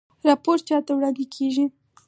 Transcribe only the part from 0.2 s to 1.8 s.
راپور چا ته وړاندې کیږي؟